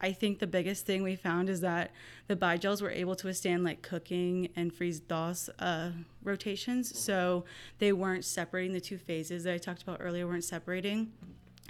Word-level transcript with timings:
I 0.00 0.12
think 0.12 0.40
the 0.40 0.46
biggest 0.46 0.84
thing 0.84 1.02
we 1.02 1.16
found 1.16 1.48
is 1.48 1.62
that 1.62 1.90
the 2.26 2.36
bi-gels 2.36 2.82
were 2.82 2.90
able 2.90 3.14
to 3.16 3.26
withstand 3.26 3.64
like 3.64 3.80
cooking 3.80 4.50
and 4.54 4.72
freeze 4.72 5.00
thaw 5.00 5.32
uh, 5.58 5.90
rotations. 6.22 6.98
So 6.98 7.44
they 7.78 7.92
weren't 7.92 8.24
separating 8.24 8.72
the 8.72 8.80
two 8.80 8.98
phases 8.98 9.44
that 9.44 9.54
I 9.54 9.58
talked 9.58 9.82
about 9.82 9.98
earlier, 10.00 10.26
weren't 10.26 10.44
separating. 10.44 11.12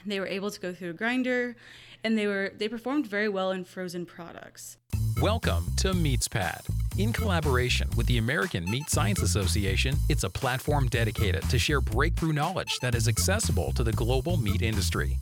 They 0.04 0.18
were 0.18 0.26
able 0.26 0.50
to 0.50 0.60
go 0.60 0.74
through 0.74 0.90
a 0.90 0.94
grinder 0.94 1.56
and 2.02 2.18
they 2.18 2.26
were 2.26 2.52
they 2.56 2.68
performed 2.68 3.06
very 3.06 3.28
well 3.28 3.52
in 3.52 3.64
frozen 3.64 4.04
products. 4.04 4.76
Welcome 5.22 5.64
to 5.78 5.92
MeatsPad. 5.92 6.62
In 6.98 7.12
collaboration 7.12 7.88
with 7.96 8.06
the 8.06 8.18
American 8.18 8.64
Meat 8.70 8.90
Science 8.90 9.22
Association, 9.22 9.94
it's 10.08 10.24
a 10.24 10.30
platform 10.30 10.88
dedicated 10.88 11.48
to 11.48 11.58
share 11.58 11.80
breakthrough 11.80 12.32
knowledge 12.32 12.78
that 12.80 12.94
is 12.94 13.08
accessible 13.08 13.72
to 13.72 13.84
the 13.84 13.92
global 13.92 14.36
meat 14.36 14.62
industry. 14.62 15.18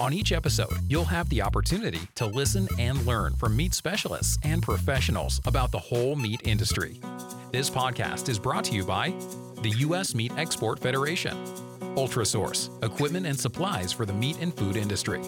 On 0.00 0.12
each 0.12 0.30
episode, 0.30 0.78
you'll 0.88 1.04
have 1.04 1.28
the 1.28 1.42
opportunity 1.42 1.98
to 2.14 2.26
listen 2.26 2.68
and 2.78 3.04
learn 3.04 3.34
from 3.34 3.56
meat 3.56 3.74
specialists 3.74 4.38
and 4.44 4.62
professionals 4.62 5.40
about 5.44 5.72
the 5.72 5.78
whole 5.78 6.14
meat 6.14 6.40
industry. 6.44 7.00
This 7.50 7.68
podcast 7.68 8.28
is 8.28 8.38
brought 8.38 8.62
to 8.64 8.76
you 8.76 8.84
by 8.84 9.12
the 9.62 9.70
U.S. 9.78 10.14
Meat 10.14 10.30
Export 10.36 10.78
Federation, 10.78 11.36
Ultrasource, 11.96 12.70
equipment 12.84 13.26
and 13.26 13.38
supplies 13.38 13.92
for 13.92 14.06
the 14.06 14.12
meat 14.12 14.38
and 14.40 14.54
food 14.54 14.76
industry, 14.76 15.18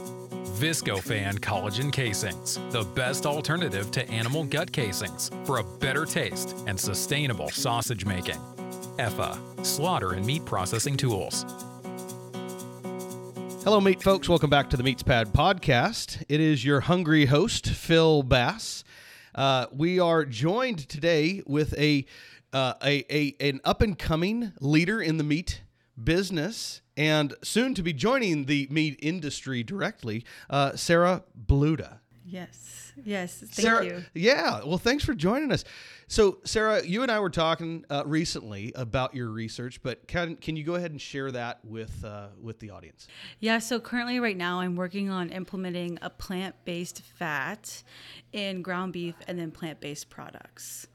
Viscofan 0.61 1.41
collagen 1.41 1.93
casings, 1.93 2.61
the 2.71 2.85
best 2.95 3.27
alternative 3.27 3.91
to 3.91 4.09
animal 4.09 4.45
gut 4.45 4.71
casings 4.71 5.33
for 5.45 5.59
a 5.59 5.65
better 5.65 6.05
taste 6.05 6.55
and 6.69 6.79
sustainable 6.79 7.51
sausage 7.51 8.05
making, 8.05 8.39
EFA, 8.99 9.37
slaughter 9.67 10.13
and 10.13 10.25
meat 10.25 10.45
processing 10.45 10.97
tools, 10.97 11.45
Hello, 13.63 13.79
meat 13.79 14.03
folks. 14.03 14.27
Welcome 14.27 14.49
back 14.49 14.71
to 14.71 14.79
the 14.79 14.83
Meats 14.83 15.03
Pad 15.03 15.35
podcast. 15.35 16.25
It 16.31 16.41
is 16.41 16.65
your 16.65 16.81
hungry 16.81 17.27
host, 17.27 17.69
Phil 17.69 18.23
Bass. 18.23 18.85
Uh, 19.35 19.67
we 19.71 20.01
are 20.01 20.25
joined 20.25 20.89
today 20.89 21.43
with 21.47 21.79
a, 21.79 22.07
uh, 22.55 22.73
a, 22.83 23.05
a 23.15 23.37
an 23.39 23.61
up 23.63 23.83
and 23.83 23.99
coming 23.99 24.55
leader 24.61 25.03
in 25.03 25.19
the 25.19 25.25
meat 25.25 25.61
business 26.03 26.81
and 26.97 27.35
soon 27.43 27.75
to 27.75 27.83
be 27.83 27.93
joining 27.93 28.47
the 28.47 28.67
meat 28.71 28.99
industry 29.03 29.63
directly, 29.63 30.25
uh, 30.49 30.75
Sarah 30.75 31.23
Bludau. 31.47 31.99
Yes. 32.31 32.93
Yes. 33.05 33.39
Thank 33.39 33.53
Sarah, 33.53 33.85
you. 33.85 34.05
Yeah. 34.15 34.63
Well, 34.65 34.79
thanks 34.79 35.05
for 35.05 35.15
joining 35.15 35.53
us. 35.53 35.65
So, 36.07 36.39
Sarah, 36.45 36.85
you 36.85 37.03
and 37.03 37.11
I 37.11 37.21
were 37.21 37.31
talking 37.31 37.85
uh, 37.91 38.03
recently 38.07 38.73
about 38.75 39.15
your 39.15 39.29
research, 39.29 39.83
but 39.83 40.07
can 40.07 40.37
can 40.37 40.57
you 40.57 40.65
go 40.65 40.75
ahead 40.75 40.91
and 40.91 41.01
share 41.01 41.31
that 41.33 41.65
with 41.65 42.05
uh, 42.05 42.29
with 42.41 42.59
the 42.61 42.71
audience? 42.71 43.09
Yeah, 43.41 43.59
so 43.59 43.81
currently, 43.81 44.21
right 44.21 44.37
now, 44.37 44.61
I'm 44.61 44.77
working 44.77 45.11
on 45.11 45.31
implementing 45.31 45.99
a 46.03 46.11
plant 46.11 46.55
based 46.65 47.03
fat 47.03 47.83
in 48.33 48.63
ground 48.63 48.93
beef 48.93 49.15
and 49.27 49.39
then 49.39 49.51
plant 49.51 49.81
based 49.81 50.11
products. 50.11 50.87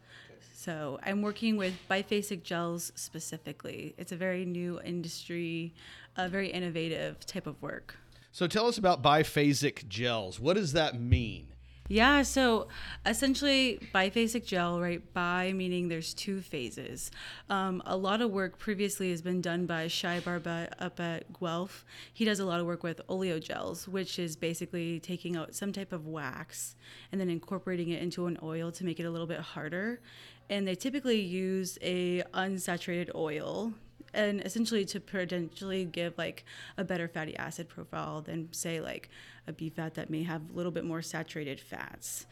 So 0.53 0.99
I'm 1.03 1.21
working 1.21 1.57
with 1.57 1.75
biphasic 1.89 2.41
gels 2.41 2.91
specifically. 2.95 3.93
It's 3.99 4.11
a 4.11 4.15
very 4.15 4.45
new 4.45 4.81
industry, 4.83 5.75
a 6.17 6.27
very 6.27 6.49
innovative 6.49 7.23
type 7.25 7.45
of 7.45 7.61
work. 7.61 7.97
So, 8.35 8.47
tell 8.47 8.67
us 8.67 8.77
about 8.77 9.01
biphasic 9.01 9.87
gels. 9.87 10.41
What 10.41 10.57
does 10.57 10.73
that 10.73 10.99
mean? 10.99 11.53
Yeah, 11.87 12.23
so 12.23 12.67
essentially 13.05 13.79
biphasic 13.95 14.45
gel, 14.45 14.81
right? 14.81 15.01
Bi 15.13 15.53
meaning 15.53 15.87
there's 15.87 16.13
two 16.13 16.41
phases. 16.41 17.11
Um, 17.49 17.81
a 17.85 17.95
lot 17.95 18.19
of 18.19 18.31
work 18.31 18.59
previously 18.59 19.09
has 19.11 19.21
been 19.21 19.39
done 19.39 19.65
by 19.65 19.87
Shai 19.87 20.19
Barbut 20.19 20.73
up 20.79 20.99
at 20.99 21.31
Guelph. 21.39 21.85
He 22.13 22.25
does 22.25 22.41
a 22.41 22.45
lot 22.45 22.59
of 22.59 22.65
work 22.65 22.83
with 22.83 22.99
oleogels, 23.07 23.87
which 23.87 24.19
is 24.19 24.35
basically 24.35 24.99
taking 24.99 25.37
out 25.37 25.55
some 25.55 25.71
type 25.71 25.93
of 25.93 26.05
wax 26.05 26.75
and 27.13 27.21
then 27.21 27.29
incorporating 27.29 27.91
it 27.91 28.01
into 28.01 28.25
an 28.25 28.37
oil 28.43 28.69
to 28.69 28.83
make 28.83 28.99
it 28.99 29.05
a 29.05 29.09
little 29.09 29.27
bit 29.27 29.39
harder. 29.39 30.01
And 30.49 30.67
they 30.67 30.75
typically 30.75 31.21
use 31.21 31.77
a 31.81 32.21
unsaturated 32.33 33.15
oil 33.15 33.73
and 34.15 34.41
essentially 34.41 34.85
to 34.85 34.99
potentially 34.99 35.85
give 35.85 36.17
like 36.17 36.45
a 36.77 36.83
better 36.83 37.07
fatty 37.07 37.35
acid 37.35 37.69
profile 37.69 38.21
than 38.21 38.51
say 38.51 38.81
like 38.81 39.09
a 39.47 39.53
beef 39.53 39.73
fat 39.73 39.93
that 39.95 40.09
may 40.09 40.23
have 40.23 40.41
a 40.49 40.53
little 40.53 40.71
bit 40.71 40.85
more 40.85 41.01
saturated 41.01 41.59
fats. 41.59 42.25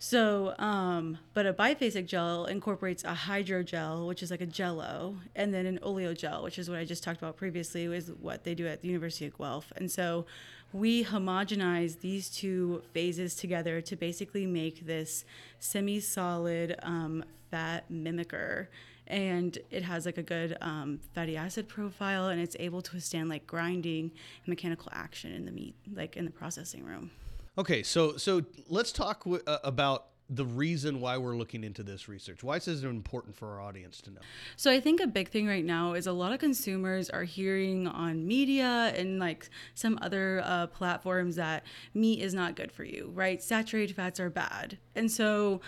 So, 0.00 0.54
um, 0.58 1.18
but 1.34 1.44
a 1.44 1.52
biphasic 1.52 2.06
gel 2.06 2.46
incorporates 2.46 3.02
a 3.02 3.14
hydrogel, 3.14 4.06
which 4.06 4.22
is 4.22 4.30
like 4.30 4.40
a 4.40 4.46
jello, 4.46 5.16
and 5.34 5.52
then 5.52 5.66
an 5.66 5.80
oleogel, 5.82 6.44
which 6.44 6.56
is 6.56 6.70
what 6.70 6.78
I 6.78 6.84
just 6.84 7.02
talked 7.02 7.18
about 7.18 7.36
previously, 7.36 7.84
is 7.84 8.12
what 8.20 8.44
they 8.44 8.54
do 8.54 8.68
at 8.68 8.80
the 8.80 8.86
University 8.86 9.26
of 9.26 9.36
Guelph. 9.36 9.72
And 9.74 9.90
so 9.90 10.24
we 10.72 11.04
homogenize 11.04 12.00
these 12.00 12.30
two 12.30 12.82
phases 12.92 13.34
together 13.34 13.80
to 13.80 13.96
basically 13.96 14.46
make 14.46 14.86
this 14.86 15.24
semi 15.58 15.98
solid 15.98 16.76
um, 16.84 17.24
fat 17.50 17.90
mimicker 17.90 18.68
and 19.08 19.58
it 19.70 19.82
has 19.82 20.06
like 20.06 20.18
a 20.18 20.22
good 20.22 20.56
um, 20.60 21.00
fatty 21.14 21.36
acid 21.36 21.66
profile 21.66 22.28
and 22.28 22.40
it's 22.40 22.56
able 22.60 22.82
to 22.82 22.94
withstand 22.94 23.28
like 23.28 23.46
grinding 23.46 24.04
and 24.04 24.48
mechanical 24.48 24.90
action 24.92 25.32
in 25.32 25.44
the 25.44 25.50
meat 25.50 25.74
like 25.94 26.16
in 26.16 26.24
the 26.24 26.30
processing 26.30 26.84
room. 26.84 27.10
Okay 27.56 27.82
so 27.82 28.16
so 28.16 28.42
let's 28.68 28.92
talk 28.92 29.24
w- 29.24 29.42
uh, 29.46 29.58
about 29.64 30.06
the 30.30 30.44
reason 30.44 31.00
why 31.00 31.16
we're 31.16 31.36
looking 31.36 31.64
into 31.64 31.82
this 31.82 32.06
research. 32.06 32.44
Why 32.44 32.56
is 32.56 32.66
this 32.66 32.82
important 32.82 33.34
for 33.34 33.48
our 33.48 33.62
audience 33.62 34.02
to 34.02 34.10
know? 34.10 34.20
So 34.56 34.70
i 34.70 34.78
think 34.78 35.00
a 35.00 35.06
big 35.06 35.30
thing 35.30 35.46
right 35.46 35.64
now 35.64 35.94
is 35.94 36.06
a 36.06 36.12
lot 36.12 36.32
of 36.32 36.38
consumers 36.38 37.08
are 37.08 37.24
hearing 37.24 37.86
on 37.86 38.26
media 38.26 38.92
and 38.94 39.18
like 39.18 39.48
some 39.74 39.98
other 40.02 40.42
uh, 40.44 40.66
platforms 40.66 41.36
that 41.36 41.64
meat 41.94 42.20
is 42.20 42.34
not 42.34 42.56
good 42.56 42.70
for 42.70 42.84
you 42.84 43.10
right? 43.14 43.42
Saturated 43.42 43.96
fats 43.96 44.20
are 44.20 44.30
bad. 44.30 44.76
And 44.94 45.10
so 45.10 45.62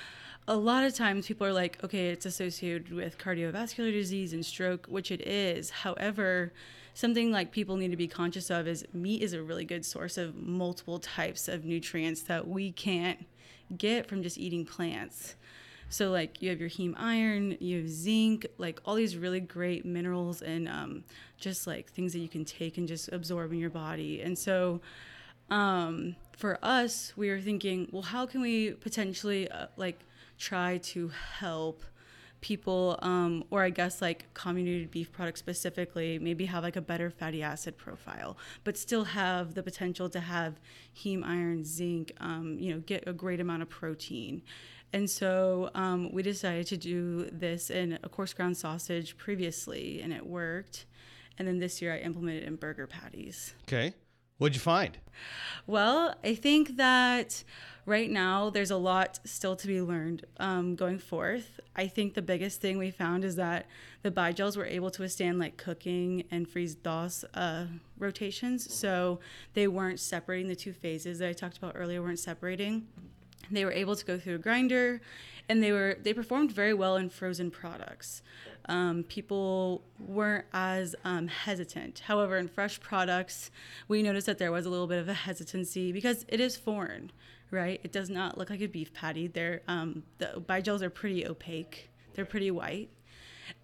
a 0.51 0.57
lot 0.57 0.83
of 0.83 0.93
times 0.93 1.29
people 1.29 1.47
are 1.47 1.53
like, 1.53 1.79
okay, 1.85 2.09
it's 2.09 2.27
associated 2.27 2.93
with 2.93 3.19
cardiovascular 3.19 3.93
disease 3.93 4.33
and 4.33 4.45
stroke, 4.45 4.85
which 4.89 5.13
it 5.13 5.21
is. 5.25 5.71
However, 5.71 6.53
something 6.93 7.31
like 7.31 7.53
people 7.53 7.77
need 7.77 7.93
to 7.93 7.97
be 7.97 8.09
conscious 8.09 8.51
of 8.51 8.67
is 8.67 8.85
meat 8.93 9.23
is 9.23 9.33
a 9.33 9.41
really 9.41 9.65
good 9.65 9.87
source 9.87 10.19
of 10.19 10.35
multiple 10.35 10.99
types 10.99 11.47
of 11.47 11.65
nutrients 11.65 12.23
that 12.23 12.49
we 12.49 12.73
can't 12.73 13.27
get 13.79 14.09
from 14.09 14.25
just 14.25 14.39
eating 14.39 14.67
plants. 14.67 15.37
So 15.89 16.11
like 16.11 16.43
you 16.43 16.51
have 16.51 16.59
your 16.59 16.69
heme 16.69 16.95
iron, 16.97 17.57
you 17.61 17.83
have 17.83 17.89
zinc, 17.89 18.45
like 18.59 18.81
all 18.85 18.97
these 18.97 19.17
really 19.17 19.39
great 19.39 19.85
minerals 19.85 20.43
and 20.43 20.69
um, 20.69 21.05
just 21.39 21.69
like 21.69 21.93
things 21.93 22.13
that 22.13 22.19
you 22.19 22.29
can 22.29 22.45
take 22.45 22.77
and 22.77 22.89
just 22.89 23.09
absorb 23.13 23.53
in 23.53 23.61
your 23.61 23.71
body. 23.71 24.21
And 24.21 24.37
so 24.37 24.81
um, 25.49 26.17
for 26.37 26.59
us, 26.61 27.13
we 27.17 27.31
were 27.31 27.41
thinking, 27.41 27.89
well, 27.93 28.03
how 28.03 28.27
can 28.27 28.41
we 28.41 28.73
potentially 28.73 29.49
uh, 29.49 29.67
like 29.77 30.01
try 30.41 30.79
to 30.79 31.09
help 31.39 31.85
people 32.41 32.99
um, 33.03 33.45
or 33.51 33.63
i 33.63 33.71
guess 33.71 34.01
like 34.01 34.33
comminuted 34.33 34.91
beef 34.91 35.13
products 35.13 35.39
specifically 35.39 36.19
maybe 36.19 36.47
have 36.47 36.63
like 36.63 36.77
a 36.77 36.81
better 36.81 37.11
fatty 37.11 37.43
acid 37.43 37.77
profile 37.77 38.37
but 38.65 38.79
still 38.79 39.05
have 39.05 39.53
the 39.55 39.63
potential 39.63 40.09
to 40.09 40.21
have 40.21 40.59
heme 40.97 41.23
iron 41.25 41.63
zinc 41.63 42.13
um, 42.21 42.57
you 42.59 42.73
know 42.73 42.81
get 42.81 43.05
a 43.07 43.13
great 43.13 43.41
amount 43.41 43.63
of 43.63 43.69
protein. 43.69 44.43
And 44.93 45.09
so 45.09 45.71
um, 45.75 46.11
we 46.13 46.23
decided 46.23 46.67
to 46.69 46.77
do 46.77 47.31
this 47.31 47.71
in 47.71 47.99
a 48.03 48.09
coarse 48.09 48.33
ground 48.33 48.57
sausage 48.57 49.17
previously 49.17 50.01
and 50.03 50.13
it 50.13 50.27
worked. 50.27 50.87
And 51.39 51.47
then 51.47 51.61
this 51.61 51.81
year 51.81 51.95
i 51.95 51.99
implemented 51.99 52.43
in 52.43 52.57
burger 52.57 52.89
patties. 52.89 53.55
Okay 53.69 53.95
what'd 54.41 54.55
you 54.55 54.61
find 54.61 54.99
well 55.67 56.15
i 56.25 56.35
think 56.35 56.77
that 56.77 57.45
right 57.87 58.11
now 58.11 58.51
there's 58.51 58.71
a 58.71 58.77
lot 58.77 59.19
still 59.25 59.57
to 59.57 59.67
be 59.67 59.81
learned 59.81 60.25
um, 60.39 60.77
going 60.77 60.99
forth. 60.99 61.61
I 61.75 61.89
think 61.89 62.15
the 62.15 62.23
biggest 62.23 62.61
thing 62.61 62.79
we 62.79 62.91
found 62.91 63.25
is 63.25 63.37
that 63.37 63.67
the 64.03 64.11
bi-gels 64.11 64.57
were 64.57 64.65
able 64.65 64.91
to 64.93 65.03
withstand 65.03 65.39
like 65.39 65.57
cooking 65.57 66.25
and 66.31 66.49
freeze 66.49 66.75
thaw 66.75 67.09
uh, 67.35 67.65
rotations. 67.99 68.73
So 68.73 69.21
they 69.55 69.67
weren't 69.67 70.01
separating 70.01 70.49
the 70.49 70.57
two 70.57 70.73
phases 70.73 71.19
that 71.19 71.29
I 71.29 71.33
talked 71.33 71.59
about 71.59 71.73
earlier, 71.75 72.01
weren't 72.01 72.19
separating. 72.19 72.87
They 73.51 73.65
were 73.65 73.73
able 73.73 73.97
to 73.97 74.05
go 74.05 74.19
through 74.19 74.37
a 74.37 74.39
grinder 74.39 75.01
and 75.51 75.63
they 75.63 75.73
were 75.73 75.97
they 76.01 76.15
performed 76.15 76.53
very 76.53 76.73
well 76.73 76.97
in 76.97 77.11
frozen 77.11 77.51
products. 77.51 78.23
Um, 78.67 79.03
people 79.03 79.83
weren't 79.99 80.45
as 80.53 80.95
um, 81.05 81.27
hesitant. 81.27 82.01
However, 82.01 82.37
in 82.37 82.47
fresh 82.47 82.79
products, 82.79 83.51
we 83.89 84.01
noticed 84.01 84.27
that 84.27 84.39
there 84.39 84.53
was 84.53 84.65
a 84.65 84.71
little 84.71 84.87
bit 84.87 84.99
of 84.99 85.09
a 85.09 85.15
hesitancy 85.15 85.91
because 85.91 86.25
it 86.29 86.41
is 86.41 86.57
foreign 86.57 87.11
right? 87.53 87.81
It 87.83 87.91
does 87.91 88.09
not 88.09 88.39
look 88.39 88.49
like 88.49 88.61
a 88.61 88.69
beef 88.69 88.95
patty. 88.95 89.27
They're 89.27 89.63
um, 89.67 90.05
the 90.19 90.39
bi-gels 90.47 90.85
are 90.85 90.91
pretty 90.91 91.27
opaque. 91.27 91.91
They're 92.15 92.25
pretty 92.25 92.53
white, 92.53 92.91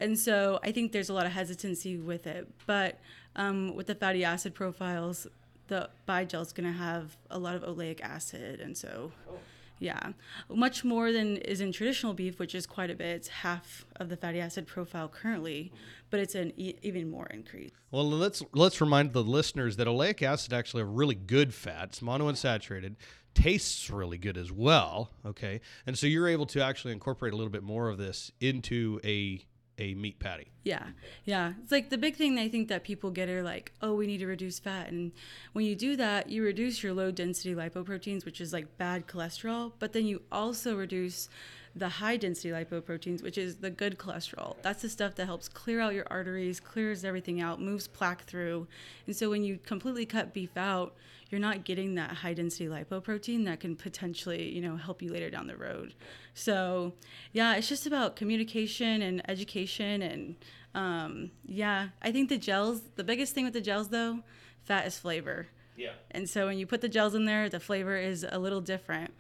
and 0.01 0.19
so 0.19 0.59
I 0.65 0.73
think 0.73 0.91
there's 0.91 1.09
a 1.09 1.15
lot 1.15 1.25
of 1.25 1.31
hesitancy 1.31 1.97
with 1.97 2.27
it. 2.27 2.49
But 2.67 2.99
um, 3.37 3.77
with 3.77 3.87
the 3.87 3.95
fatty 3.95 4.25
acid 4.25 4.55
profiles, 4.55 5.29
the 5.69 5.89
bi-gel 6.05 6.43
is 6.43 6.53
going 6.53 6.67
to 6.73 6.77
have 6.77 7.17
a 7.31 7.39
lot 7.39 7.55
of 7.55 7.63
oleic 7.63 8.01
acid, 8.01 8.61
and 8.61 8.77
so. 8.77 9.13
Oh. 9.31 9.39
Yeah, 9.79 10.13
much 10.49 10.85
more 10.85 11.13
than 11.13 11.37
is 11.37 11.61
in 11.61 11.71
traditional 11.71 12.15
beef, 12.15 12.39
which 12.39 12.55
is 12.55 12.67
quite 12.67 12.91
a 12.91 12.95
bit. 12.95 13.09
It's 13.09 13.29
half 13.29 13.85
of 13.97 14.09
the 14.09 14.17
fatty 14.17 14.41
acid 14.41 14.67
profile 14.67 15.09
currently, 15.09 15.71
but 16.09 16.19
it's 16.19 16.35
an 16.35 16.53
e- 16.57 16.77
even 16.83 17.11
more 17.11 17.27
increase. 17.27 17.71
Well, 17.91 18.09
let's 18.09 18.43
let's 18.55 18.81
remind 18.81 19.13
the 19.13 19.23
listeners 19.23 19.77
that 19.77 19.87
oleic 19.87 20.23
acid 20.23 20.53
actually 20.55 20.83
a 20.83 20.87
really 20.87 21.15
good 21.15 21.53
fat. 21.53 21.89
It's 21.89 22.01
monounsaturated 22.01 22.97
tastes 23.35 23.91
really 23.91 24.19
good 24.19 24.39
as 24.39 24.51
well. 24.51 25.11
Okay, 25.25 25.61
and 25.87 25.97
so 25.97 26.07
you're 26.07 26.29
able 26.29 26.47
to 26.47 26.65
actually 26.65 26.93
incorporate 26.93 27.35
a 27.35 27.37
little 27.37 27.51
bit 27.51 27.63
more 27.63 27.89
of 27.89 27.99
this 27.99 28.33
into 28.41 28.99
a 29.05 29.45
a 29.79 29.95
meat 29.95 30.19
patty. 30.19 30.49
Yeah, 30.65 30.87
yeah. 31.25 31.53
It's 31.63 31.73
like 31.73 31.91
the 31.91 31.99
big 31.99 32.17
thing 32.17 32.39
I 32.39 32.49
think 32.49 32.69
that 32.69 32.83
people 32.83 33.11
get 33.11 33.29
are 33.29 33.43
like, 33.43 33.73
oh, 33.83 33.95
we 33.95 34.07
need 34.07 34.19
to 34.19 34.27
reduce 34.27 34.59
fat. 34.59 34.89
And 34.89 35.13
when 35.53 35.65
you 35.65 35.75
do 35.75 35.97
that, 35.97 36.31
you 36.31 36.43
reduce 36.43 36.83
your 36.83 36.93
low 36.93 37.11
density 37.11 37.55
lipoproteins, 37.55 38.25
which 38.25 38.41
is 38.41 38.53
like 38.53 38.79
bad 38.79 39.07
cholesterol, 39.07 39.73
but 39.79 39.93
then 39.93 40.07
you 40.07 40.23
also 40.33 40.77
reduce 40.77 41.29
the 41.77 41.89
high 41.89 42.17
density 42.17 42.49
lipoproteins, 42.49 43.23
which 43.23 43.37
is 43.37 43.57
the 43.57 43.71
good 43.71 43.99
cholesterol. 43.99 44.57
That's 44.63 44.81
the 44.81 44.89
stuff 44.89 45.15
that 45.17 45.27
helps 45.27 45.47
clear 45.49 45.81
out 45.81 45.93
your 45.93 46.07
arteries, 46.11 46.59
clears 46.59 47.05
everything 47.05 47.41
out, 47.41 47.61
moves 47.61 47.87
plaque 47.87 48.25
through. 48.25 48.67
And 49.07 49.15
so 49.15 49.29
when 49.29 49.45
you 49.45 49.59
completely 49.59 50.07
cut 50.07 50.33
beef 50.33 50.57
out, 50.57 50.95
you're 51.29 51.41
not 51.41 51.65
getting 51.65 51.95
that 51.97 52.11
high 52.11 52.33
density 52.33 52.67
lipoprotein 52.67 53.45
that 53.45 53.61
can 53.61 53.77
potentially, 53.77 54.49
you 54.49 54.63
know, 54.63 54.77
help 54.77 55.03
you 55.03 55.13
later 55.13 55.29
down 55.29 55.49
the 55.49 55.57
road. 55.57 55.93
So, 56.33 56.95
yeah, 57.33 57.57
it's 57.57 57.69
just 57.69 57.87
about 57.87 58.17
communication 58.17 59.03
and 59.03 59.29
education 59.29 60.03
and 60.03 60.37
um, 60.75 61.31
yeah, 61.47 61.89
I 62.03 62.13
think 62.13 62.29
the 62.29 62.39
gels, 62.39 62.83
the 62.97 63.05
biggest 63.05 63.35
thing 63.35 63.45
with 63.45 63.55
the 63.55 63.61
gels 63.61 63.89
though, 63.89 64.21
fat 64.65 64.87
is 64.87 64.99
flavor. 64.99 65.49
Yeah. 65.77 65.93
And 66.11 66.29
so 66.29 66.47
when 66.47 66.59
you 66.59 66.67
put 66.67 66.81
the 66.81 66.89
gels 66.89 67.15
in 67.15 67.25
there, 67.25 67.49
the 67.49 67.61
flavor 67.61 67.97
is 67.97 68.25
a 68.29 68.39
little 68.39 68.61
different. 68.61 69.13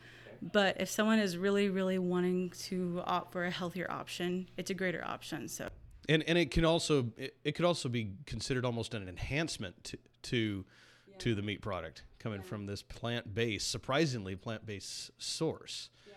But 0.52 0.80
if 0.80 0.88
someone 0.90 1.18
is 1.18 1.36
really, 1.36 1.68
really 1.68 1.98
wanting 1.98 2.50
to 2.64 3.02
opt 3.04 3.32
for 3.32 3.44
a 3.44 3.50
healthier 3.50 3.90
option, 3.90 4.48
it's 4.56 4.70
a 4.70 4.74
greater 4.74 5.04
option. 5.04 5.48
So 5.48 5.68
and 6.08 6.22
and 6.26 6.38
it 6.38 6.50
can 6.50 6.64
also 6.64 7.10
it, 7.16 7.36
it 7.44 7.52
could 7.52 7.64
also 7.64 7.88
be 7.88 8.12
considered 8.26 8.64
almost 8.64 8.94
an 8.94 9.08
enhancement 9.08 9.84
to 9.84 9.98
to, 10.22 10.64
yeah. 11.08 11.14
to 11.18 11.34
the 11.34 11.42
meat 11.42 11.60
product 11.60 12.02
coming 12.18 12.40
yeah. 12.40 12.48
from 12.48 12.66
this 12.66 12.82
plant 12.82 13.34
based, 13.34 13.70
surprisingly 13.70 14.36
plant 14.36 14.66
based 14.66 15.10
source. 15.18 15.90
Yeah. 16.06 16.14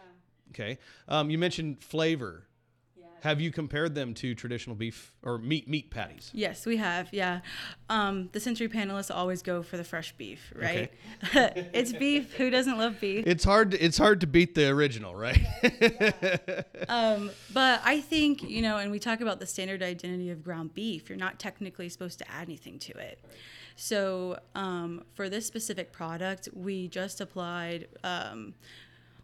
Okay. 0.51 0.79
Um, 1.07 1.29
you 1.29 1.37
mentioned 1.37 1.83
flavor. 1.83 2.45
Have 3.21 3.41
you 3.41 3.51
compared 3.51 3.95
them 3.95 4.13
to 4.15 4.33
traditional 4.35 4.75
beef 4.75 5.13
or 5.23 5.37
meat 5.37 5.67
meat 5.67 5.91
patties? 5.91 6.31
Yes, 6.33 6.65
we 6.65 6.77
have. 6.77 7.09
Yeah, 7.11 7.41
um, 7.89 8.29
the 8.31 8.39
sensory 8.39 8.69
panelists 8.69 9.13
always 9.13 9.41
go 9.41 9.61
for 9.63 9.77
the 9.77 9.83
fresh 9.83 10.13
beef, 10.13 10.53
right? 10.55 10.91
Okay. 11.25 11.69
it's 11.73 11.93
beef. 11.93 12.33
Who 12.35 12.49
doesn't 12.49 12.77
love 12.77 12.99
beef? 12.99 13.25
It's 13.27 13.43
hard. 13.43 13.71
To, 13.71 13.83
it's 13.83 13.97
hard 13.97 14.21
to 14.21 14.27
beat 14.27 14.55
the 14.55 14.69
original, 14.69 15.15
right? 15.15 15.39
um, 16.89 17.31
but 17.53 17.81
I 17.83 18.01
think 18.01 18.43
you 18.43 18.61
know, 18.61 18.77
and 18.77 18.91
we 18.91 18.99
talk 18.99 19.21
about 19.21 19.39
the 19.39 19.45
standard 19.45 19.83
identity 19.83 20.29
of 20.29 20.43
ground 20.43 20.73
beef. 20.73 21.09
You're 21.09 21.17
not 21.17 21.39
technically 21.39 21.89
supposed 21.89 22.19
to 22.19 22.31
add 22.31 22.43
anything 22.43 22.79
to 22.79 22.97
it. 22.97 23.19
So 23.75 24.39
um, 24.55 25.03
for 25.13 25.29
this 25.29 25.45
specific 25.45 25.93
product, 25.93 26.49
we 26.53 26.87
just 26.87 27.21
applied. 27.21 27.87
Um, 28.03 28.53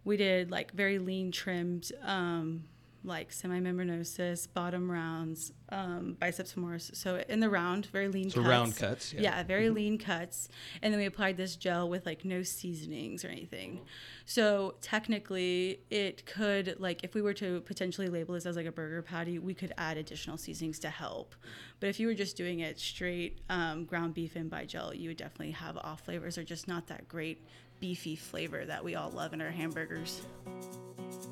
we 0.06 0.18
did 0.18 0.51
like 0.51 0.71
very 0.71 1.00
lean 1.00 1.31
trimmed 1.31 1.92
um, 2.03 2.63
like 3.06 3.31
semimembranosus, 3.31 4.48
bottom 4.54 4.90
rounds, 4.90 5.52
um, 5.69 6.18
biceps 6.19 6.54
femoris. 6.54 6.96
So 6.96 7.24
in 7.30 7.40
the 7.40 7.50
round, 7.50 7.88
very 7.88 8.07
lean 8.07 8.30
so 8.30 8.38
cuts. 8.38 8.50
round 8.50 8.75
cuts. 8.75 9.13
Yeah, 9.13 9.22
yeah 9.22 9.44
very 9.44 9.66
mm-hmm. 9.66 9.75
lean 9.75 9.98
cuts. 9.98 10.50
And 10.81 10.94
then 10.94 11.00
we 11.00 11.06
applied 11.06 11.38
this 11.38 11.56
gel 11.56 11.90
with 11.90 12.06
like 12.06 12.25
no 12.25 12.44
seasonings 12.44 13.24
or 13.24 13.30
anything. 13.30 13.81
So 14.25 14.75
technically, 14.81 15.81
it 15.90 16.25
could 16.25 16.75
like 16.80 17.04
if 17.04 17.13
we 17.13 17.22
were 17.22 17.34
to 17.36 17.62
potentially 17.62 18.07
label 18.07 18.34
this 18.34 18.46
as 18.46 18.56
like 18.56 18.66
a 18.66 18.72
burger 18.72 19.02
patty, 19.02 19.40
we 19.40 19.54
could 19.54 19.74
add 19.78 19.98
additional 19.98 20.38
seasonings 20.38 20.80
to 20.80 20.90
help. 20.90 21.36
But 21.80 21.90
if 21.90 22.00
you 22.00 22.07
were 22.07 22.13
just 22.13 22.38
doing 22.38 22.60
it 22.60 22.80
straight 22.80 23.40
um, 23.50 23.86
ground 23.86 24.13
beef 24.13 24.36
in 24.36 24.50
bi-gel, 24.50 24.94
you 24.94 25.10
would 25.10 25.18
definitely 25.18 25.52
have 25.52 25.78
off 25.78 26.02
flavors 26.02 26.38
or 26.38 26.44
just 26.44 26.68
not 26.68 26.88
that 26.88 27.07
great 27.07 27.46
beefy 27.80 28.16
flavor 28.16 28.66
that 28.66 28.84
we 28.84 28.96
all 28.96 29.12
love 29.12 29.34
in 29.34 29.42
our 29.42 29.52
hamburgers. 29.52 30.22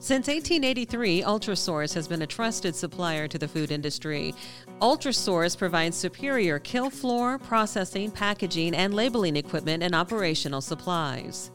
Since 0.04 0.28
1883, 0.28 1.22
Ultrasource 1.22 1.94
has 1.94 2.10
been 2.10 2.24
a 2.24 2.28
trusted 2.28 2.76
supplier 2.76 3.26
to 3.30 3.38
the 3.38 3.48
food 3.48 3.72
industry. 3.72 4.36
Ultrasource 4.82 5.58
provides 5.58 5.96
superior 5.96 6.60
kill 6.60 6.90
floor, 6.90 7.40
processing, 7.40 8.12
packaging, 8.12 8.76
and 8.76 8.94
labeling 8.94 9.38
equipment 9.38 9.82
and 9.82 9.96
operational 9.96 10.60
supplies. 10.60 11.52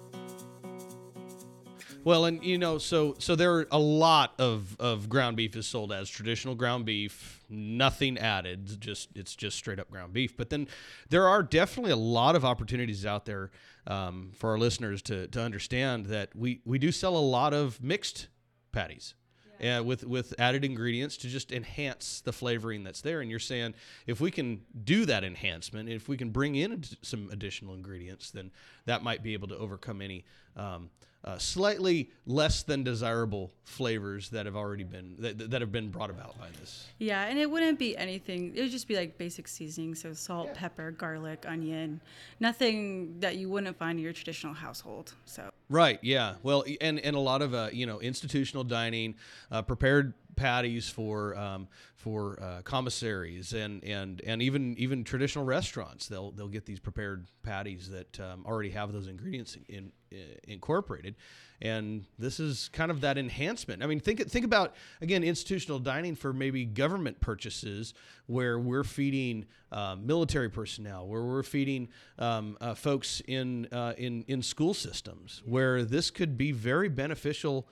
Well, 2.04 2.24
and 2.24 2.42
you 2.42 2.56
know, 2.56 2.78
so 2.78 3.16
so 3.18 3.36
there 3.36 3.52
are 3.52 3.68
a 3.70 3.78
lot 3.78 4.32
of 4.38 4.74
of 4.80 5.10
ground 5.10 5.36
beef 5.36 5.54
is 5.54 5.66
sold 5.66 5.92
as 5.92 6.08
traditional 6.08 6.54
ground 6.54 6.86
beef, 6.86 7.44
nothing 7.50 8.16
added, 8.16 8.80
just 8.80 9.10
it's 9.14 9.36
just 9.36 9.58
straight 9.58 9.78
up 9.78 9.90
ground 9.90 10.14
beef. 10.14 10.34
But 10.38 10.48
then 10.48 10.68
there 11.10 11.28
are 11.28 11.42
definitely 11.42 11.92
a 11.92 11.96
lot 11.96 12.34
of 12.34 12.46
opportunities 12.46 13.04
out 13.04 13.26
there 13.26 13.50
um, 13.86 14.30
for 14.34 14.52
our 14.52 14.58
listeners 14.58 15.02
to 15.02 15.26
to 15.26 15.42
understand 15.42 16.06
that 16.06 16.34
we 16.34 16.62
we 16.64 16.78
do 16.78 16.90
sell 16.90 17.14
a 17.14 17.20
lot 17.20 17.52
of 17.52 17.82
mixed 17.82 18.28
patties. 18.72 19.14
Yeah. 19.60 19.78
Uh, 19.78 19.82
with 19.82 20.04
with 20.04 20.34
added 20.38 20.64
ingredients 20.64 21.16
to 21.16 21.28
just 21.28 21.50
enhance 21.50 22.20
the 22.20 22.32
flavoring 22.32 22.84
that's 22.84 23.00
there. 23.00 23.20
And 23.20 23.28
you're 23.28 23.40
saying 23.40 23.74
if 24.06 24.20
we 24.20 24.30
can 24.30 24.60
do 24.84 25.04
that 25.06 25.24
enhancement, 25.24 25.88
if 25.88 26.08
we 26.08 26.16
can 26.16 26.30
bring 26.30 26.54
in 26.54 26.84
some 27.02 27.28
additional 27.32 27.74
ingredients, 27.74 28.30
then 28.30 28.52
that 28.84 29.02
might 29.02 29.22
be 29.24 29.32
able 29.32 29.48
to 29.48 29.56
overcome 29.56 30.00
any 30.00 30.24
um, 30.56 30.90
uh, 31.24 31.36
slightly 31.36 32.10
less 32.26 32.62
than 32.62 32.84
desirable 32.84 33.50
flavors 33.64 34.30
that 34.30 34.46
have 34.46 34.54
already 34.54 34.84
been 34.84 35.16
that, 35.18 35.50
that 35.50 35.60
have 35.60 35.72
been 35.72 35.90
brought 35.90 36.10
about 36.10 36.38
by 36.38 36.46
this. 36.60 36.86
Yeah, 36.98 37.24
and 37.24 37.38
it 37.38 37.50
wouldn't 37.50 37.78
be 37.78 37.96
anything. 37.96 38.52
It 38.54 38.62
would 38.62 38.70
just 38.70 38.86
be 38.86 38.94
like 38.96 39.18
basic 39.18 39.48
seasoning, 39.48 39.94
so 39.94 40.12
salt, 40.12 40.46
yeah. 40.48 40.60
pepper, 40.60 40.90
garlic, 40.92 41.44
onion, 41.46 42.00
nothing 42.38 43.18
that 43.20 43.36
you 43.36 43.48
wouldn't 43.48 43.76
find 43.76 43.98
in 43.98 44.04
your 44.04 44.12
traditional 44.12 44.54
household. 44.54 45.14
So 45.24 45.50
right, 45.68 45.98
yeah. 46.02 46.34
Well, 46.42 46.64
and 46.80 46.98
and 47.00 47.16
a 47.16 47.20
lot 47.20 47.42
of 47.42 47.54
uh, 47.54 47.68
you 47.72 47.86
know 47.86 48.00
institutional 48.00 48.64
dining, 48.64 49.14
uh, 49.50 49.62
prepared 49.62 50.14
patties 50.38 50.88
for 50.88 51.36
um, 51.36 51.68
for 51.96 52.40
uh, 52.40 52.62
commissaries 52.62 53.52
and, 53.52 53.82
and 53.82 54.22
and 54.24 54.40
even 54.40 54.76
even 54.78 55.02
traditional 55.02 55.44
restaurants. 55.44 56.06
They'll 56.06 56.30
they'll 56.30 56.48
get 56.48 56.64
these 56.64 56.78
prepared 56.78 57.26
patties 57.42 57.90
that 57.90 58.18
um, 58.20 58.46
already 58.46 58.70
have 58.70 58.92
those 58.92 59.08
ingredients 59.08 59.58
in, 59.68 59.90
in, 60.10 60.18
incorporated, 60.46 61.16
and 61.60 62.04
this 62.18 62.38
is 62.38 62.70
kind 62.72 62.92
of 62.92 63.00
that 63.00 63.18
enhancement. 63.18 63.82
I 63.82 63.86
mean, 63.86 63.98
think 63.98 64.30
think 64.30 64.44
about 64.44 64.74
again 65.02 65.24
institutional 65.24 65.80
dining 65.80 66.14
for 66.14 66.32
maybe 66.32 66.64
government 66.64 67.20
purchases 67.20 67.92
where 68.26 68.60
we're 68.60 68.84
feeding 68.84 69.44
uh, 69.72 69.96
military 70.00 70.48
personnel, 70.48 71.08
where 71.08 71.22
we're 71.24 71.42
feeding 71.42 71.88
um, 72.20 72.56
uh, 72.60 72.74
folks 72.74 73.20
in 73.26 73.66
uh, 73.72 73.94
in 73.98 74.24
in 74.28 74.40
school 74.42 74.72
systems, 74.72 75.42
where 75.44 75.84
this 75.84 76.12
could 76.12 76.38
be 76.38 76.52
very 76.52 76.88
beneficial 76.88 77.66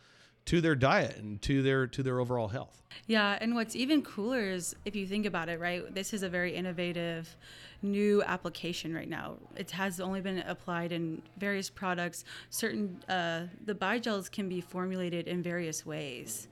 to 0.46 0.60
their 0.60 0.74
diet 0.74 1.16
and 1.16 1.42
to 1.42 1.62
their 1.62 1.86
to 1.86 2.02
their 2.02 2.18
overall 2.20 2.48
health. 2.48 2.82
Yeah, 3.06 3.36
and 3.40 3.54
what's 3.54 3.76
even 3.76 4.02
cooler 4.02 4.40
is 4.40 4.74
if 4.84 4.96
you 4.96 5.06
think 5.06 5.26
about 5.26 5.48
it, 5.48 5.60
right? 5.60 5.94
This 5.94 6.14
is 6.14 6.22
a 6.22 6.28
very 6.28 6.54
innovative 6.54 7.36
new 7.82 8.22
application 8.22 8.94
right 8.94 9.08
now. 9.08 9.34
It 9.54 9.70
has 9.72 10.00
only 10.00 10.20
been 10.20 10.38
applied 10.38 10.92
in 10.92 11.20
various 11.36 11.68
products. 11.68 12.24
Certain 12.48 13.02
uh, 13.08 13.42
the 13.64 13.74
bigels 13.74 14.30
can 14.30 14.48
be 14.48 14.60
formulated 14.60 15.28
in 15.28 15.42
various 15.42 15.84
ways, 15.84 16.48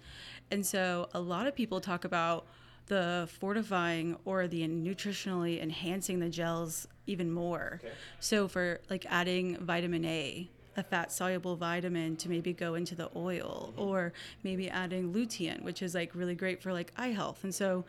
and 0.51 0.65
so 0.65 1.09
a 1.15 1.21
lot 1.21 1.47
of 1.47 1.55
people 1.55 1.81
talk 1.81 2.05
about 2.05 2.47
the 2.87 3.29
fortifying 3.41 4.17
or 4.25 4.47
the 4.47 4.69
nutritionally 4.69 5.63
enhancing 5.63 6.19
the 6.19 6.29
gels 6.29 6.87
even 7.07 7.31
more. 7.31 7.81
Okay. 7.83 7.93
So 8.21 8.47
for 8.49 8.81
like 8.91 9.07
adding 9.09 9.57
vitamin 9.59 10.05
A 10.05 10.51
a 10.77 10.83
fat 10.83 11.13
soluble 11.13 11.57
vitamin 11.57 12.17
to 12.17 12.29
maybe 12.29 12.53
go 12.53 12.75
into 12.75 12.95
the 12.95 13.11
oil 13.17 13.73
mm-hmm. 13.73 13.81
or 13.81 14.13
maybe 14.43 14.69
adding 14.69 15.13
lutein 15.13 15.63
which 15.63 15.83
is 15.83 15.95
like 15.95 16.15
really 16.15 16.35
great 16.35 16.63
for 16.63 16.73
like 16.73 16.93
eye 16.97 17.09
health. 17.09 17.45
And 17.45 17.55
so 17.55 17.85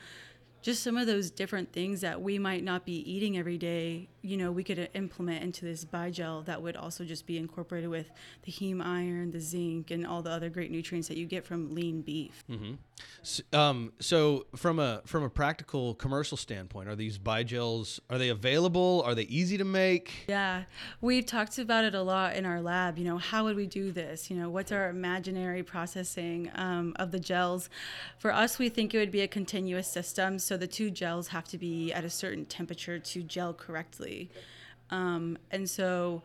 just 0.65 0.81
some 0.81 0.97
of 0.97 1.05
those 1.05 1.29
different 1.29 1.71
things 1.71 2.01
that 2.01 2.19
we 2.19 2.39
might 2.39 2.63
not 2.63 2.87
be 2.87 2.93
eating 2.93 3.37
every 3.37 3.55
day, 3.55 4.09
you 4.23 4.35
know, 4.35 4.51
we 4.51 4.63
could 4.63 4.89
implement 4.95 5.43
into 5.43 5.63
this 5.63 5.85
bigel 5.85 6.43
that 6.45 6.59
would 6.59 6.75
also 6.75 7.03
just 7.03 7.27
be 7.27 7.37
incorporated 7.37 7.87
with 7.87 8.09
the 8.41 8.51
heme 8.51 8.83
iron, 8.83 9.29
the 9.29 9.39
zinc, 9.39 9.91
and 9.91 10.07
all 10.07 10.23
the 10.23 10.31
other 10.31 10.49
great 10.49 10.71
nutrients 10.71 11.07
that 11.07 11.17
you 11.17 11.27
get 11.27 11.45
from 11.45 11.75
lean 11.75 12.01
beef. 12.01 12.43
Mm-hmm. 12.49 12.73
So, 13.21 13.43
um, 13.53 13.93
so, 13.99 14.47
from 14.55 14.79
a 14.79 15.01
from 15.05 15.21
a 15.23 15.29
practical 15.29 15.93
commercial 15.95 16.37
standpoint, 16.37 16.89
are 16.89 16.95
these 16.95 17.19
bigels 17.19 17.99
are 18.09 18.17
they 18.17 18.29
available? 18.29 19.03
Are 19.05 19.13
they 19.13 19.23
easy 19.23 19.57
to 19.57 19.65
make? 19.65 20.25
Yeah, 20.27 20.63
we've 21.01 21.25
talked 21.25 21.59
about 21.59 21.83
it 21.83 21.93
a 21.93 22.01
lot 22.01 22.35
in 22.35 22.45
our 22.45 22.61
lab. 22.61 22.97
You 22.97 23.03
know, 23.05 23.17
how 23.17 23.43
would 23.43 23.55
we 23.55 23.67
do 23.67 23.91
this? 23.91 24.31
You 24.31 24.37
know, 24.37 24.49
what's 24.49 24.71
our 24.71 24.89
imaginary 24.89 25.61
processing 25.61 26.49
um, 26.55 26.93
of 26.95 27.11
the 27.11 27.19
gels? 27.19 27.69
For 28.17 28.33
us, 28.33 28.57
we 28.57 28.69
think 28.69 28.95
it 28.95 28.97
would 28.97 29.11
be 29.11 29.21
a 29.21 29.27
continuous 29.27 29.87
system. 29.87 30.39
So 30.39 30.54
so 30.55 30.59
the 30.59 30.67
two 30.67 30.89
gels 30.89 31.27
have 31.27 31.43
to 31.49 31.57
be 31.57 31.91
at 31.91 32.05
a 32.05 32.09
certain 32.09 32.45
temperature 32.45 32.97
to 32.97 33.23
gel 33.23 33.53
correctly. 33.53 34.29
Um, 34.89 35.37
and 35.51 35.69
so 35.69 36.23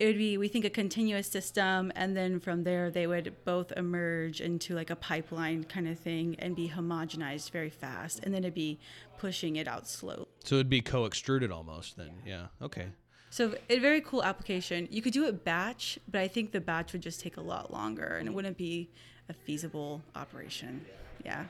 it 0.00 0.06
would 0.06 0.18
be, 0.18 0.36
we 0.38 0.48
think, 0.48 0.64
a 0.64 0.70
continuous 0.70 1.28
system. 1.28 1.92
And 1.94 2.16
then 2.16 2.40
from 2.40 2.64
there, 2.64 2.90
they 2.90 3.06
would 3.06 3.32
both 3.44 3.70
emerge 3.76 4.40
into 4.40 4.74
like 4.74 4.90
a 4.90 4.96
pipeline 4.96 5.62
kind 5.62 5.86
of 5.86 6.00
thing 6.00 6.34
and 6.40 6.56
be 6.56 6.68
homogenized 6.68 7.52
very 7.52 7.70
fast. 7.70 8.24
And 8.24 8.34
then 8.34 8.42
it'd 8.42 8.54
be 8.54 8.80
pushing 9.18 9.54
it 9.54 9.68
out 9.68 9.86
slowly. 9.86 10.26
So 10.42 10.56
it'd 10.56 10.68
be 10.68 10.80
co 10.80 11.04
extruded 11.04 11.52
almost 11.52 11.96
then. 11.96 12.10
Yeah. 12.26 12.46
yeah. 12.60 12.66
Okay. 12.66 12.88
So 13.30 13.54
a 13.70 13.78
very 13.78 14.00
cool 14.00 14.24
application. 14.24 14.88
You 14.90 15.00
could 15.00 15.12
do 15.12 15.26
it 15.26 15.44
batch, 15.44 16.00
but 16.10 16.20
I 16.20 16.26
think 16.26 16.50
the 16.50 16.60
batch 16.60 16.92
would 16.92 17.02
just 17.02 17.20
take 17.20 17.36
a 17.36 17.40
lot 17.40 17.72
longer 17.72 18.16
and 18.16 18.26
it 18.26 18.34
wouldn't 18.34 18.56
be 18.56 18.90
a 19.28 19.32
feasible 19.32 20.02
operation. 20.16 20.84
Yeah. 21.24 21.44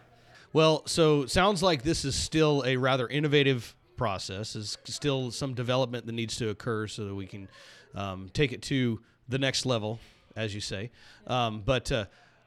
Well, 0.55 0.87
so 0.87 1.27
sounds 1.27 1.65
like 1.65 1.83
this 1.83 2.05
is 2.05 2.15
still 2.15 2.63
a 2.65 2.77
rather 2.77 3.09
innovative 3.09 3.75
process. 3.97 4.55
Is 4.55 4.79
still 4.85 5.33
some 5.33 5.53
development 5.53 6.07
that 6.07 6.13
needs 6.13 6.37
to 6.37 6.49
occur 6.49 6.87
so 6.87 7.07
that 7.07 7.15
we 7.15 7.27
can 7.27 7.49
um, 7.95 8.31
take 8.33 8.53
it 8.53 8.63
to 8.63 9.01
the 9.29 9.39
next 9.39 9.67
level, 9.67 9.99
as 10.37 10.55
you 10.55 10.61
say. 10.61 10.93
Um, 11.27 11.63
but 11.65 11.91
uh, 11.91 12.05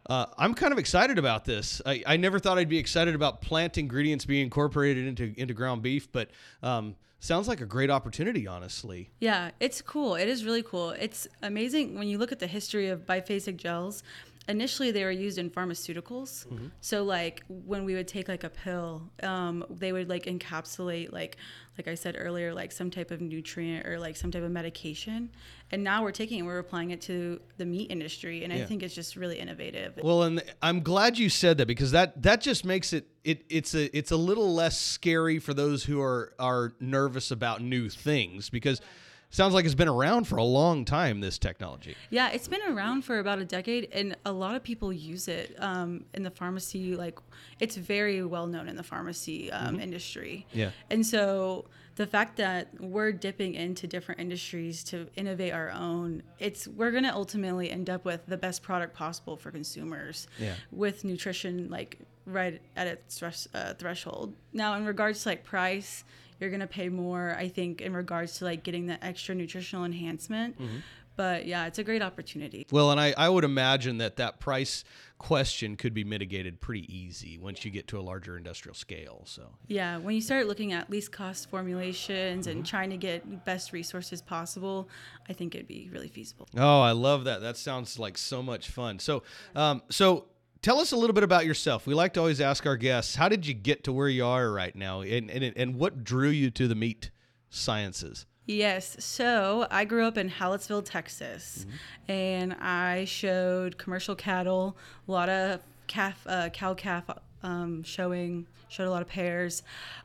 uh, 0.09 0.27
I'm 0.37 0.53
kind 0.53 0.71
of 0.71 0.79
excited 0.79 1.19
about 1.19 1.43
this. 1.43 1.81
I, 1.85 2.01
I, 2.07 2.15
never 2.15 2.39
thought 2.39 2.57
I'd 2.57 2.69
be 2.69 2.77
excited 2.77 3.13
about 3.13 3.41
plant 3.41 3.77
ingredients 3.77 4.23
being 4.23 4.43
incorporated 4.43 5.05
into 5.05 5.33
into 5.35 5.53
ground 5.53 5.81
beef, 5.81 6.09
but 6.09 6.29
um, 6.63 6.95
sounds 7.19 7.49
like 7.49 7.59
a 7.59 7.65
great 7.65 7.89
opportunity, 7.89 8.47
honestly. 8.47 9.09
Yeah, 9.19 9.51
it's 9.59 9.81
cool. 9.81 10.15
It 10.15 10.29
is 10.29 10.45
really 10.45 10.63
cool. 10.63 10.91
It's 10.91 11.27
amazing 11.43 11.97
when 11.97 12.07
you 12.07 12.17
look 12.17 12.31
at 12.31 12.39
the 12.39 12.47
history 12.47 12.87
of 12.87 13.05
biphasic 13.05 13.57
gels 13.57 14.01
initially 14.47 14.91
they 14.91 15.03
were 15.03 15.11
used 15.11 15.37
in 15.37 15.49
pharmaceuticals 15.49 16.47
mm-hmm. 16.47 16.67
so 16.79 17.03
like 17.03 17.43
when 17.49 17.83
we 17.83 17.93
would 17.93 18.07
take 18.07 18.27
like 18.27 18.43
a 18.43 18.49
pill 18.49 19.09
um, 19.23 19.65
they 19.69 19.91
would 19.91 20.09
like 20.09 20.25
encapsulate 20.25 21.11
like 21.11 21.37
like 21.77 21.87
i 21.87 21.93
said 21.93 22.15
earlier 22.17 22.53
like 22.53 22.71
some 22.71 22.89
type 22.89 23.11
of 23.11 23.21
nutrient 23.21 23.85
or 23.85 23.99
like 23.99 24.15
some 24.15 24.31
type 24.31 24.43
of 24.43 24.51
medication 24.51 25.29
and 25.71 25.83
now 25.83 26.01
we're 26.01 26.11
taking 26.11 26.39
it 26.39 26.41
we're 26.43 26.59
applying 26.59 26.91
it 26.91 27.01
to 27.01 27.39
the 27.57 27.65
meat 27.65 27.91
industry 27.91 28.43
and 28.43 28.53
yeah. 28.53 28.63
i 28.63 28.65
think 28.65 28.81
it's 28.83 28.95
just 28.95 29.15
really 29.15 29.37
innovative 29.37 29.93
well 30.01 30.23
and 30.23 30.41
i'm 30.61 30.81
glad 30.81 31.17
you 31.17 31.29
said 31.29 31.57
that 31.57 31.67
because 31.67 31.91
that 31.91 32.21
that 32.21 32.41
just 32.41 32.63
makes 32.63 32.93
it 32.93 33.07
it 33.23 33.43
it's 33.49 33.75
a 33.75 33.95
it's 33.95 34.11
a 34.11 34.17
little 34.17 34.53
less 34.53 34.79
scary 34.79 35.39
for 35.39 35.53
those 35.53 35.83
who 35.83 36.01
are 36.01 36.33
are 36.39 36.73
nervous 36.79 37.31
about 37.31 37.61
new 37.61 37.89
things 37.89 38.49
because 38.49 38.81
sounds 39.29 39.53
like 39.53 39.65
it's 39.65 39.75
been 39.75 39.87
around 39.87 40.25
for 40.25 40.37
a 40.37 40.43
long 40.43 40.85
time 40.85 41.19
this 41.19 41.37
technology 41.37 41.95
yeah 42.09 42.29
it's 42.29 42.47
been 42.47 42.61
around 42.69 43.03
for 43.03 43.19
about 43.19 43.39
a 43.39 43.45
decade 43.45 43.89
and 43.91 44.15
a 44.25 44.31
lot 44.31 44.55
of 44.55 44.63
people 44.63 44.91
use 44.91 45.27
it 45.27 45.55
um, 45.59 46.05
in 46.13 46.23
the 46.23 46.31
pharmacy 46.31 46.95
like 46.95 47.19
it's 47.59 47.75
very 47.75 48.23
well 48.23 48.47
known 48.47 48.67
in 48.67 48.75
the 48.75 48.83
pharmacy 48.83 49.51
um, 49.51 49.73
mm-hmm. 49.73 49.81
industry 49.81 50.45
yeah 50.53 50.71
and 50.89 51.05
so 51.05 51.65
the 51.95 52.05
fact 52.05 52.37
that 52.37 52.69
we're 52.79 53.11
dipping 53.11 53.55
into 53.55 53.87
different 53.87 54.21
industries 54.21 54.83
to 54.83 55.07
innovate 55.15 55.51
our 55.51 55.71
own 55.71 56.23
it's 56.39 56.67
we're 56.67 56.91
going 56.91 57.03
to 57.03 57.13
ultimately 57.13 57.69
end 57.69 57.89
up 57.89 58.05
with 58.05 58.25
the 58.27 58.37
best 58.37 58.61
product 58.61 58.93
possible 58.93 59.35
for 59.35 59.51
consumers 59.51 60.27
yeah. 60.39 60.53
with 60.71 61.03
nutrition 61.03 61.67
like 61.69 61.99
right 62.27 62.61
at 62.75 62.87
its 62.87 63.23
uh, 63.23 63.73
threshold 63.79 64.33
now 64.53 64.75
in 64.75 64.85
regards 64.85 65.23
to 65.23 65.29
like 65.29 65.43
price 65.43 66.03
you're 66.39 66.49
going 66.49 66.59
to 66.59 66.67
pay 66.67 66.89
more 66.89 67.35
i 67.37 67.47
think 67.47 67.81
in 67.81 67.93
regards 67.93 68.37
to 68.37 68.45
like 68.45 68.63
getting 68.63 68.87
the 68.87 69.03
extra 69.03 69.33
nutritional 69.35 69.85
enhancement. 69.85 70.59
Mm-hmm. 70.59 70.77
but 71.15 71.45
yeah 71.45 71.65
it's 71.65 71.79
a 71.79 71.83
great 71.83 72.01
opportunity. 72.01 72.65
Well 72.71 72.91
and 72.91 72.99
I, 72.99 73.13
I 73.17 73.29
would 73.29 73.43
imagine 73.43 73.97
that 73.99 74.17
that 74.17 74.39
price 74.39 74.83
question 75.17 75.75
could 75.75 75.93
be 75.93 76.03
mitigated 76.03 76.61
pretty 76.61 76.85
easy 76.95 77.39
once 77.39 77.65
you 77.65 77.71
get 77.71 77.87
to 77.87 77.99
a 77.99 78.01
larger 78.01 78.37
industrial 78.37 78.75
scale 78.75 79.23
so. 79.25 79.49
Yeah 79.67 79.97
when 79.97 80.13
you 80.13 80.21
start 80.21 80.47
looking 80.47 80.73
at 80.73 80.89
least 80.89 81.11
cost 81.11 81.49
formulations 81.49 82.47
mm-hmm. 82.47 82.57
and 82.57 82.65
trying 82.65 82.91
to 82.91 82.97
get 82.97 83.45
best 83.45 83.73
resources 83.73 84.21
possible 84.21 84.89
i 85.27 85.33
think 85.33 85.55
it'd 85.55 85.67
be 85.67 85.89
really 85.91 86.09
feasible. 86.09 86.47
Oh 86.55 86.81
i 86.81 86.91
love 86.91 87.23
that. 87.25 87.41
That 87.41 87.57
sounds 87.57 87.97
like 87.97 88.17
so 88.17 88.43
much 88.43 88.69
fun. 88.69 88.99
So 88.99 89.23
um, 89.55 89.81
so 89.89 90.25
tell 90.61 90.79
us 90.79 90.91
a 90.91 90.97
little 90.97 91.13
bit 91.13 91.23
about 91.23 91.45
yourself. 91.45 91.87
We 91.87 91.93
like 91.93 92.13
to 92.13 92.19
always 92.19 92.41
ask 92.41 92.65
our 92.65 92.77
guests, 92.77 93.15
how 93.15 93.29
did 93.29 93.45
you 93.45 93.53
get 93.53 93.83
to 93.85 93.93
where 93.93 94.09
you 94.09 94.25
are 94.25 94.51
right 94.51 94.75
now, 94.75 95.01
and 95.01 95.29
and, 95.29 95.53
and 95.55 95.75
what 95.75 96.03
drew 96.03 96.29
you 96.29 96.49
to 96.51 96.67
the 96.67 96.75
meat 96.75 97.11
sciences? 97.49 98.25
Yes. 98.45 98.95
So 98.99 99.67
I 99.69 99.83
grew 99.83 100.05
up 100.05 100.17
in 100.17 100.29
Hallettsville, 100.29 100.85
Texas, 100.85 101.65
mm-hmm. 101.67 102.11
and 102.11 102.53
I 102.53 103.03
showed 103.05 103.77
commercial 103.77 104.15
cattle, 104.15 104.77
a 105.07 105.11
lot 105.11 105.27
of 105.27 105.59
calf, 105.87 106.25
uh, 106.25 106.49
cow 106.49 106.73
calf 106.73 107.03
um, 107.43 107.83
showing, 107.83 108.47
showed 108.69 108.87
a 108.87 108.91
lot 108.91 109.01
of 109.01 109.09
pairs. 109.09 109.63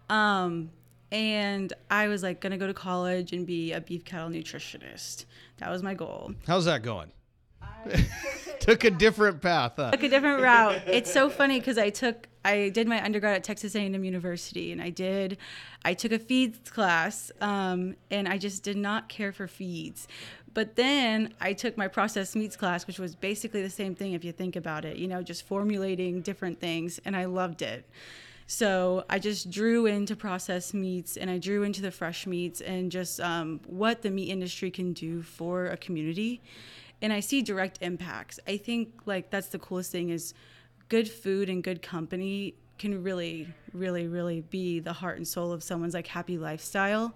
Um, 0.08 0.70
and 1.12 1.72
I 1.90 2.08
was 2.08 2.22
like 2.24 2.40
gonna 2.40 2.58
go 2.58 2.66
to 2.66 2.74
college 2.74 3.32
and 3.32 3.46
be 3.46 3.72
a 3.72 3.80
beef 3.80 4.04
cattle 4.04 4.30
nutritionist. 4.30 5.26
That 5.58 5.70
was 5.70 5.82
my 5.82 5.94
goal. 5.94 6.32
How's 6.46 6.64
that 6.64 6.82
going? 6.82 7.12
took 8.60 8.84
a 8.84 8.90
different 8.90 9.40
path. 9.40 9.72
Huh? 9.76 9.90
Took 9.90 10.02
a 10.02 10.08
different 10.08 10.42
route. 10.42 10.82
It's 10.86 11.12
so 11.12 11.28
funny 11.28 11.58
because 11.58 11.78
I 11.78 11.90
took 11.90 12.28
I 12.44 12.70
did 12.70 12.88
my 12.88 13.02
undergrad 13.02 13.36
at 13.36 13.44
Texas 13.44 13.74
A&M 13.74 14.04
University, 14.04 14.72
and 14.72 14.82
I 14.82 14.90
did 14.90 15.38
I 15.84 15.94
took 15.94 16.12
a 16.12 16.18
feeds 16.18 16.70
class, 16.70 17.30
um, 17.40 17.96
and 18.10 18.28
I 18.28 18.38
just 18.38 18.62
did 18.62 18.76
not 18.76 19.08
care 19.08 19.32
for 19.32 19.46
feeds. 19.46 20.08
But 20.54 20.76
then 20.76 21.32
I 21.40 21.54
took 21.54 21.78
my 21.78 21.88
processed 21.88 22.36
meats 22.36 22.56
class, 22.56 22.86
which 22.86 22.98
was 22.98 23.14
basically 23.14 23.62
the 23.62 23.70
same 23.70 23.94
thing 23.94 24.12
if 24.12 24.22
you 24.22 24.32
think 24.32 24.54
about 24.54 24.84
it. 24.84 24.96
You 24.96 25.08
know, 25.08 25.22
just 25.22 25.46
formulating 25.46 26.20
different 26.20 26.60
things, 26.60 27.00
and 27.04 27.16
I 27.16 27.24
loved 27.24 27.62
it. 27.62 27.88
So 28.46 29.04
I 29.08 29.18
just 29.18 29.50
drew 29.50 29.86
into 29.86 30.14
processed 30.14 30.74
meats 30.74 31.16
and 31.16 31.30
I 31.30 31.38
drew 31.38 31.62
into 31.62 31.80
the 31.80 31.90
fresh 31.90 32.26
meats 32.26 32.60
and 32.60 32.92
just 32.92 33.18
um, 33.20 33.60
what 33.66 34.02
the 34.02 34.10
meat 34.10 34.28
industry 34.28 34.70
can 34.70 34.92
do 34.92 35.22
for 35.22 35.66
a 35.66 35.76
community 35.78 36.42
and 37.02 37.12
I 37.12 37.20
see 37.20 37.42
direct 37.42 37.78
impacts. 37.82 38.38
I 38.46 38.56
think 38.56 39.02
like 39.04 39.30
that's 39.30 39.48
the 39.48 39.58
coolest 39.58 39.92
thing 39.92 40.08
is 40.08 40.32
good 40.88 41.10
food 41.10 41.50
and 41.50 41.62
good 41.62 41.82
company 41.82 42.54
can 42.78 43.02
really 43.02 43.48
really 43.72 44.06
really 44.06 44.40
be 44.40 44.80
the 44.80 44.92
heart 44.92 45.16
and 45.16 45.26
soul 45.26 45.52
of 45.52 45.62
someone's 45.62 45.94
like 45.94 46.06
happy 46.06 46.38
lifestyle. 46.38 47.14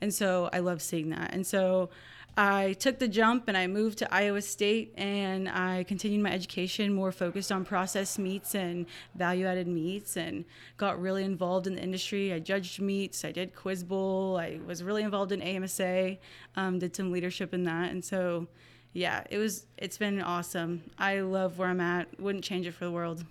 And 0.00 0.12
so 0.12 0.50
I 0.52 0.58
love 0.58 0.82
seeing 0.82 1.10
that. 1.10 1.32
And 1.32 1.46
so 1.46 1.90
I 2.38 2.74
took 2.74 2.98
the 2.98 3.08
jump 3.08 3.48
and 3.48 3.56
I 3.56 3.66
moved 3.66 3.96
to 3.98 4.14
Iowa 4.14 4.42
State 4.42 4.92
and 4.98 5.48
I 5.48 5.84
continued 5.84 6.22
my 6.22 6.30
education 6.30 6.92
more 6.92 7.10
focused 7.10 7.50
on 7.50 7.64
processed 7.64 8.18
meats 8.18 8.54
and 8.54 8.84
value 9.14 9.46
added 9.46 9.66
meats 9.66 10.18
and 10.18 10.44
got 10.76 11.00
really 11.00 11.24
involved 11.24 11.66
in 11.66 11.76
the 11.76 11.82
industry. 11.82 12.34
I 12.34 12.38
judged 12.38 12.78
meats, 12.78 13.24
I 13.24 13.32
did 13.32 13.54
Quiz 13.56 13.82
Bowl, 13.82 14.36
I 14.36 14.60
was 14.66 14.82
really 14.82 15.02
involved 15.02 15.32
in 15.32 15.40
AMSA, 15.40 16.18
um, 16.56 16.78
did 16.78 16.94
some 16.94 17.10
leadership 17.10 17.54
in 17.54 17.64
that. 17.64 17.90
And 17.90 18.04
so 18.04 18.48
yeah, 18.96 19.24
it 19.28 19.36
was. 19.36 19.66
It's 19.76 19.98
been 19.98 20.22
awesome. 20.22 20.82
I 20.98 21.20
love 21.20 21.58
where 21.58 21.68
I'm 21.68 21.82
at. 21.82 22.18
Wouldn't 22.18 22.42
change 22.42 22.66
it 22.66 22.72
for 22.72 22.86
the 22.86 22.90
world. 22.90 23.22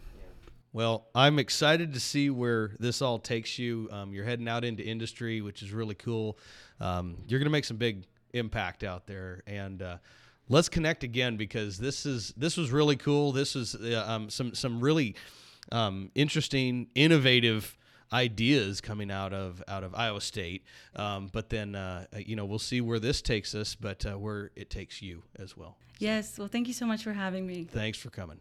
Well, 0.74 1.08
I'm 1.16 1.40
excited 1.40 1.94
to 1.96 2.00
see 2.00 2.30
where 2.30 2.76
this 2.80 3.02
all 3.02 3.18
takes 3.18 3.58
you. 3.58 3.90
Um, 3.92 4.14
you're 4.14 4.26
heading 4.26 4.48
out 4.48 4.64
into 4.64 4.84
industry, 4.84 5.42
which 5.42 5.64
is 5.64 5.72
really 5.72 5.96
cool. 5.96 6.38
Um, 6.80 7.18
you're 7.28 7.40
going 7.40 7.48
to 7.48 7.52
make 7.52 7.66
some 7.66 7.78
big 7.78 8.06
impact 8.34 8.84
out 8.84 9.08
there, 9.08 9.42
and 9.48 9.82
uh, 9.82 9.98
let's 10.50 10.70
connect 10.70 11.04
again 11.04 11.36
because 11.36 11.80
this 11.80 12.06
is 12.06 12.32
this 12.38 12.58
was 12.58 12.72
really 12.72 12.96
cool. 12.96 13.32
This 13.32 13.56
is 13.56 13.74
uh, 13.74 14.06
um, 14.08 14.30
some 14.30 14.54
some 14.54 14.80
really 14.80 15.16
um, 15.72 16.12
interesting, 16.14 16.90
innovative 16.94 17.76
ideas 18.12 18.82
coming 18.82 19.12
out 19.12 19.34
of 19.34 19.64
out 19.68 19.84
of 19.84 19.96
Iowa 19.96 20.22
State. 20.22 20.64
Um, 20.96 21.30
but 21.32 21.50
then 21.50 21.76
uh, 21.76 22.06
you 22.18 22.36
know 22.36 22.46
we'll 22.46 22.60
see 22.60 22.82
where 22.82 23.00
this 23.00 23.22
takes 23.22 23.54
us, 23.56 23.76
but 23.76 24.06
uh, 24.06 24.18
where 24.18 24.52
it 24.56 24.70
takes 24.70 25.02
you 25.02 25.24
as 25.38 25.58
well. 25.58 25.78
Yes. 26.00 26.38
Well, 26.38 26.48
thank 26.48 26.68
you 26.68 26.74
so 26.74 26.86
much 26.86 27.04
for 27.04 27.14
having 27.14 27.48
me. 27.48 27.64
Thanks 27.64 27.98
for 27.98 28.10
coming. 28.10 28.40